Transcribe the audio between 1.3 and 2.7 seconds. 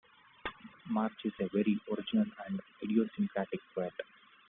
a very original and